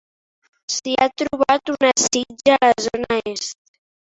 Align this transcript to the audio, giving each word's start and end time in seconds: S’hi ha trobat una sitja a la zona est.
S’hi 0.75 0.95
ha 1.03 1.07
trobat 1.23 1.73
una 1.75 1.91
sitja 2.07 2.57
a 2.59 2.73
la 2.73 2.87
zona 2.87 3.19
est. 3.35 3.57